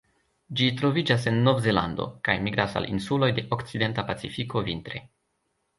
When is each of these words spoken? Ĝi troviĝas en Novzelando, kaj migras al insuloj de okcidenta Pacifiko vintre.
Ĝi 0.61 0.69
troviĝas 0.79 1.27
en 1.31 1.37
Novzelando, 1.49 2.07
kaj 2.29 2.35
migras 2.49 2.75
al 2.81 2.91
insuloj 2.95 3.33
de 3.41 3.47
okcidenta 3.59 4.11
Pacifiko 4.11 4.67
vintre. 4.73 5.09